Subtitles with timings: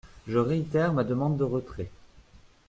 [0.25, 1.91] Je réitère ma demande de retrait.